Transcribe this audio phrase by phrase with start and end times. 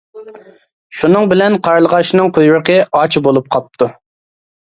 [0.99, 3.91] شۇنىڭ بىلەن قارلىغاچنىڭ قۇيرۇقى ئاچا بولۇپ قاپتۇ.